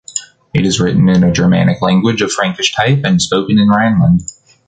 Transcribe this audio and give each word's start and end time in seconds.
It 0.55 0.65
is 0.65 0.79
written 0.79 1.07
in 1.09 1.23
a 1.23 1.31
Germanic 1.31 1.79
language 1.83 2.23
of 2.23 2.31
Frankish 2.31 2.73
type 2.73 3.01
and 3.03 3.21
spoken 3.21 3.59
in 3.59 3.67
Rhineland. 3.69 4.21